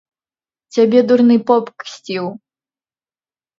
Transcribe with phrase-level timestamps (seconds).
[0.77, 2.25] Цябе дурны поп ксціў!